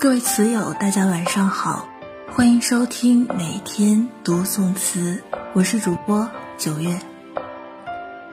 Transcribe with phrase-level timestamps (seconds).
[0.00, 1.86] 各位词友，大家晚上好，
[2.32, 6.26] 欢迎收听每天读宋词，我是主播
[6.56, 6.98] 九月。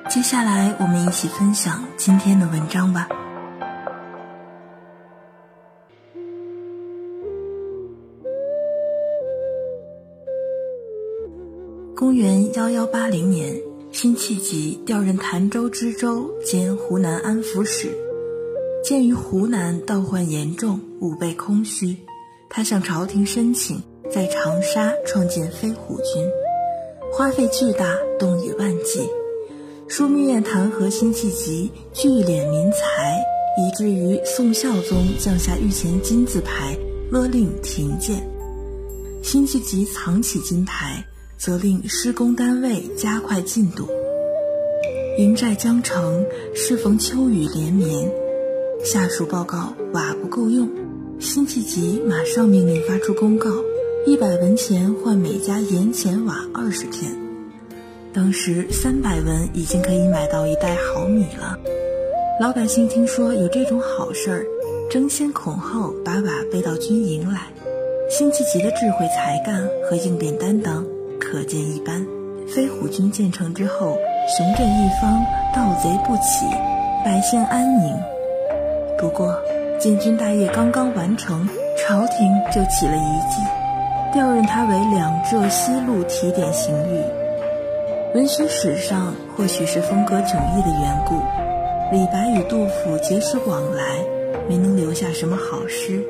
[0.09, 3.09] 接下来我们一起分享今天的文章吧。
[11.93, 13.61] 公元幺幺八零年，
[13.91, 18.06] 辛弃疾调任潭州知州兼湖南安抚使。
[18.87, 21.97] 鉴于湖南盗患严重，武备空虚，
[22.49, 26.25] 他向朝廷申请在长沙创建飞虎军，
[27.11, 29.01] 花费巨大，动以万计。
[29.89, 33.21] 枢密院弹劾辛弃疾聚敛民财，
[33.59, 36.73] 以至于宋孝宗降下御前金字牌，
[37.11, 38.25] 勒令停建。
[39.21, 41.03] 辛弃疾藏起金牌，
[41.37, 43.85] 责令施工单位加快进度。
[45.17, 48.09] 营寨江城，适逢秋雨连绵。
[48.83, 50.69] 下属报告瓦不够用，
[51.19, 53.49] 辛弃疾马上命令发出公告：
[54.05, 57.11] 一百文钱换每家盐钱瓦二十天。
[58.13, 61.57] 当时三百文已经可以买到一袋好米了。
[62.39, 64.45] 老百姓听说有这种好事儿，
[64.89, 67.41] 争先恐后把瓦背到军营来。
[68.09, 70.85] 辛弃疾的智慧才干和应变担当
[71.19, 72.05] 可见一斑。
[72.47, 73.97] 飞虎军建成之后，
[74.37, 76.45] 雄镇一方，盗贼不起，
[77.03, 77.93] 百姓安宁。
[78.97, 79.39] 不过，
[79.79, 83.41] 建军大业刚刚完成，朝廷就起了疑忌，
[84.11, 87.01] 调任他为两浙西路提点刑狱。
[88.15, 91.13] 文学史上或许是风格迥异的缘故，
[91.91, 93.83] 李白与杜甫结识往来，
[94.49, 96.03] 没能留下什么好诗。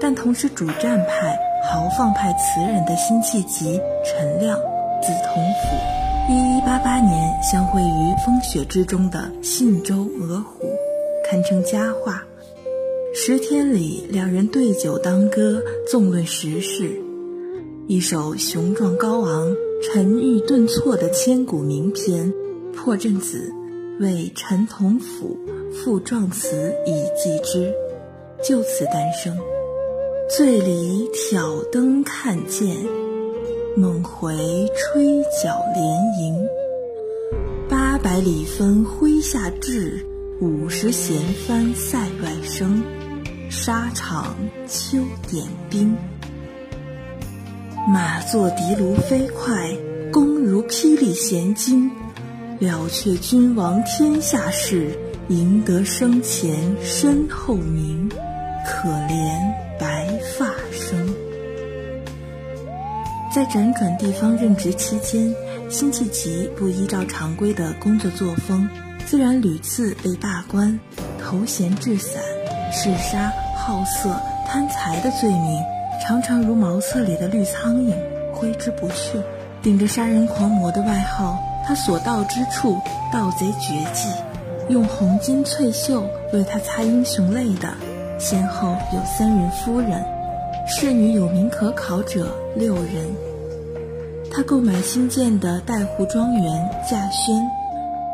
[0.00, 4.58] 但同是主战派、豪放派词人的辛弃疾、陈亮，
[5.00, 10.73] 字同甫，一一八八年相会于风雪之中的信州鹅湖。
[11.24, 12.22] 堪称佳话。
[13.14, 17.00] 十天里，两人对酒当歌，纵论时事。
[17.86, 22.32] 一首雄壮高昂、沉郁顿挫的千古名篇
[22.72, 23.52] 《破阵子》，
[24.02, 25.38] 为陈同甫
[25.72, 27.72] 赋壮词以寄之，
[28.42, 29.36] 就此诞生。
[30.28, 32.76] 醉里挑灯看剑，
[33.76, 34.34] 梦回
[34.76, 35.84] 吹角连
[36.20, 36.46] 营。
[37.68, 40.04] 八百里分麾下炙。
[40.44, 41.16] 五十弦
[41.46, 42.82] 翻塞外声，
[43.48, 44.36] 沙场
[44.68, 45.96] 秋点兵。
[47.88, 49.74] 马作的卢飞快，
[50.12, 51.90] 弓如霹雳弦惊。
[52.58, 54.90] 了却君王天下事，
[55.28, 58.06] 赢得生前身后名。
[58.66, 59.40] 可怜
[59.80, 60.06] 白
[60.36, 61.08] 发生。
[63.34, 65.34] 在辗转地方任职期间，
[65.70, 68.68] 辛弃疾不依照常规的工作作风。
[69.06, 70.78] 自然屡次被罢官、
[71.22, 72.22] 头衔致散、
[72.72, 75.62] 嗜杀、好色、贪财的罪名，
[76.02, 77.94] 常常如茅厕里的绿苍蝇，
[78.32, 79.20] 挥之不去。
[79.62, 82.78] 顶着杀人狂魔的外号，他所到之处，
[83.12, 84.08] 盗贼绝迹。
[84.68, 87.68] 用红巾翠袖为他擦英雄泪的，
[88.18, 90.02] 先后有三人夫人，
[90.66, 93.14] 侍女有名可考者六人。
[94.32, 97.63] 他购买新建的带湖庄园，稼轩。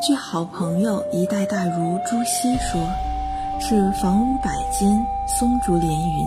[0.02, 2.80] 据好朋友一代大儒朱熹说，
[3.60, 6.26] 是房屋百间，松竹连云。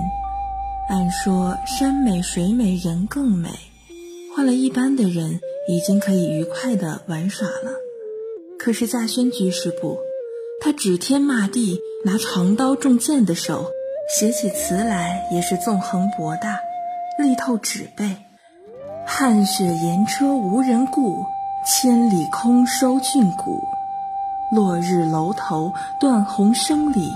[0.90, 3.50] 按说山美水美人更美，
[4.36, 7.72] 换了一般的人已经可以愉快地玩耍了。
[8.60, 9.98] 可是稼轩居士不，
[10.62, 13.72] 他指天骂地，拿长刀重剑的手
[14.08, 16.60] 写起词来也是纵横博大，
[17.18, 18.18] 力透纸背。
[19.08, 21.26] 汗血盐车无人顾。
[21.66, 23.64] 千里空收俊骨，
[24.52, 27.10] 落日楼头断鸿声里，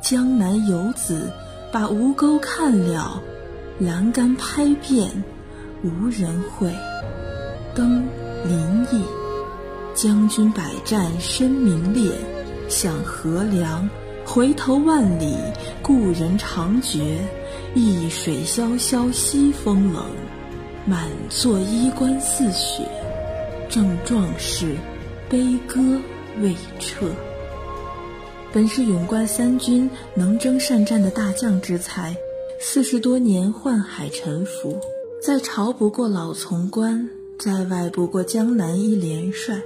[0.00, 1.32] 江南游子
[1.70, 3.22] 把吴钩看了，
[3.78, 5.08] 栏杆拍遍
[5.84, 6.74] 无人会。
[7.72, 8.04] 登
[8.44, 9.04] 临邑，
[9.94, 12.10] 将军百战身名裂，
[12.68, 13.88] 向河梁，
[14.26, 15.36] 回头万里，
[15.80, 17.20] 故人长绝。
[17.76, 20.04] 一水萧萧西风冷，
[20.84, 22.82] 满座衣冠似雪。
[23.74, 24.76] 正壮士，
[25.28, 25.80] 悲歌
[26.40, 27.08] 未彻。
[28.52, 32.16] 本是勇冠三军、能征善战的大将之才，
[32.60, 34.78] 四十多年宦海沉浮，
[35.20, 39.60] 在朝不过老从官，在外不过江南一连帅，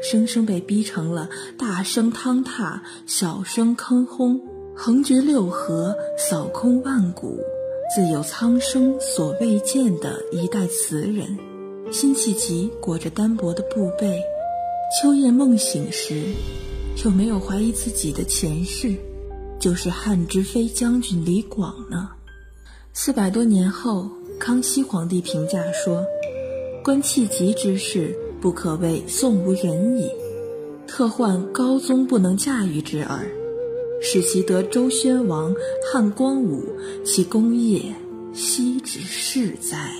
[0.00, 1.28] 生生被逼成了
[1.58, 4.40] 大声汤踏、小声坑轰、
[4.72, 7.40] 横绝六合、扫空万古、
[7.92, 11.36] 自有苍生所未见的一代词人。
[11.92, 14.20] 辛弃疾裹着单薄的布被，
[15.00, 16.20] 秋夜梦醒时，
[17.04, 18.94] 有没有怀疑自己的前世
[19.60, 22.10] 就是汉之飞将军李广呢？
[22.92, 26.04] 四百多年后，康熙皇帝评价说
[26.82, 30.10] ：“观气急之事，不可谓宋无人矣，
[30.88, 33.24] 特患高宗不能驾驭之耳，
[34.02, 35.54] 使其得周宣王、
[35.92, 36.64] 汉光武，
[37.04, 37.80] 其功业
[38.34, 39.92] 昔之是哉。”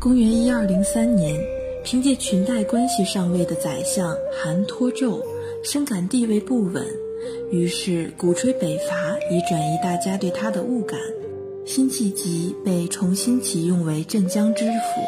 [0.00, 1.34] 公元一二零三年，
[1.82, 5.20] 凭借裙带关系上位的宰相韩托胄，
[5.64, 6.86] 深感地位不稳，
[7.50, 8.94] 于是鼓吹北伐，
[9.28, 11.00] 以转移大家对他的误感。
[11.66, 15.02] 辛弃疾被重新启用为镇江知府，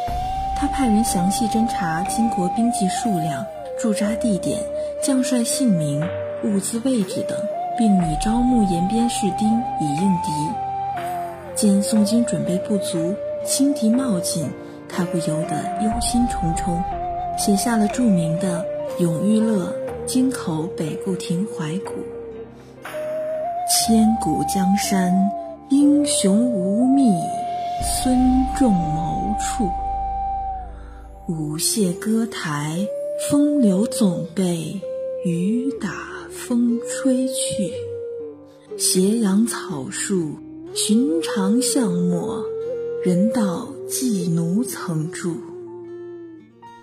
[0.59, 3.47] 他派人详细侦查金国兵籍数量、
[3.79, 4.61] 驻扎地点、
[5.01, 6.03] 将帅姓名、
[6.43, 7.39] 物资位置等，
[7.79, 9.49] 并拟招募延边士兵
[9.81, 10.33] 以应敌。
[11.55, 13.15] 见宋军准备不足，
[13.45, 14.45] 轻敌冒进，
[14.93, 16.83] 他不由得忧心忡忡，
[17.39, 18.65] 写下了著名的
[19.03, 19.67] 《永遇乐·
[20.07, 21.93] 京口北固亭怀古》：
[23.69, 25.15] 千古江山。
[25.71, 27.15] 英雄无觅
[27.81, 29.71] 孙仲谋处，
[31.29, 32.85] 舞榭歌台
[33.31, 34.81] 风流总被
[35.25, 35.89] 雨打
[36.29, 37.73] 风吹去。
[38.77, 40.33] 斜阳草树
[40.75, 42.45] 寻常巷陌，
[43.03, 45.35] 人道寄奴曾住。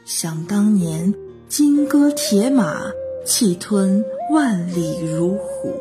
[0.03, 1.13] 想当年
[1.47, 2.91] 金戈铁马，
[3.23, 5.71] 气吞万里如虎。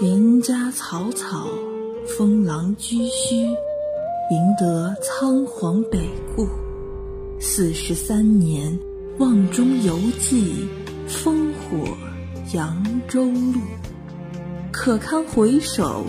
[0.00, 1.46] 连家草草。
[2.06, 3.46] 封狼居胥，
[4.30, 5.98] 赢得仓皇北
[6.36, 6.46] 顾。
[7.40, 8.78] 四十三年，
[9.18, 10.68] 望中犹记
[11.08, 11.96] 烽火
[12.52, 13.60] 扬州路。
[14.70, 16.04] 可堪回首，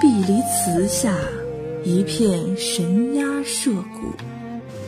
[0.00, 1.16] 碧离词下，
[1.86, 4.12] 一片神鸦社鼓。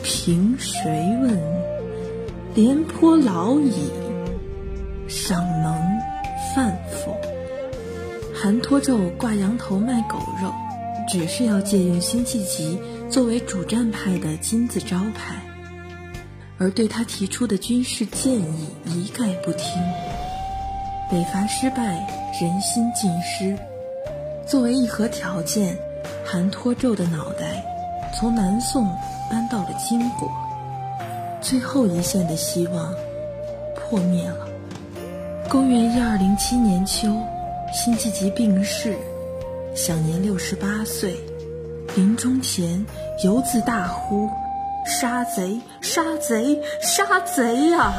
[0.03, 0.91] 凭谁
[1.23, 1.39] 问？
[2.57, 3.89] 廉颇老矣，
[5.07, 5.73] 尚能
[6.53, 7.17] 饭否？
[8.35, 10.53] 韩托胄挂羊头卖狗肉，
[11.09, 12.77] 只是要借用辛弃疾
[13.09, 15.37] 作为主战派的金字招牌，
[16.59, 19.81] 而对他提出的军事建议一概不听。
[21.09, 22.05] 北伐失败，
[22.43, 23.57] 人心尽失。
[24.49, 25.79] 作为议和条件，
[26.25, 27.65] 韩托胄的脑袋
[28.15, 28.89] 从南宋
[29.31, 30.31] 搬到了金国，
[31.41, 32.95] 最后一线的希望
[33.75, 34.47] 破灭了。
[35.49, 37.09] 公元一二零七年秋。
[37.71, 38.97] 辛弃疾病逝，
[39.77, 41.15] 享年六十八岁。
[41.95, 42.83] 临终前，
[43.23, 44.27] 犹自大呼
[44.89, 45.61] ：“杀贼！
[45.83, 46.59] 杀贼！
[46.81, 47.93] 杀贼呀！”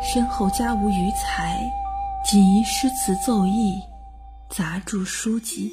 [0.00, 1.60] 身后家无余财，
[2.24, 3.82] 仅遗诗词奏议，
[4.48, 5.72] 杂著书籍。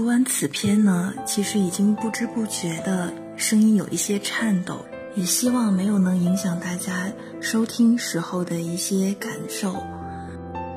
[0.00, 7.12] 读完此篇呢，其实已经不知不觉的声音有一些颤抖，也希望没有能影响大家
[7.42, 9.76] 收听时候的一些感受，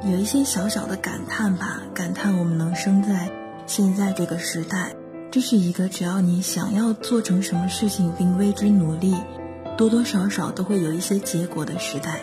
[0.04, 3.32] 有一些小小的感叹吧，感叹我们能生在
[3.66, 4.94] 现在这个时代，
[5.32, 9.16] 这是一个只要你想要做成什么事情并为之努力，
[9.78, 12.20] 多多少少都会有一些结果的时代，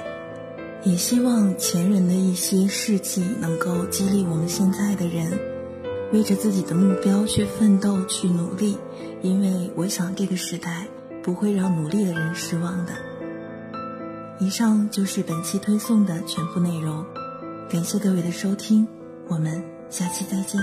[0.85, 5.50] 也希望前人的一些事迹能够激励我们现在的人。
[6.13, 8.77] 为着自己的目标去奋斗、去努力，
[9.23, 10.87] 因为我想这个时代
[11.23, 12.93] 不会让努力的人失望的。
[14.41, 17.05] 以上就是本期推送的全部内容，
[17.71, 18.87] 感谢各位的收听，
[19.29, 20.61] 我们下期再见。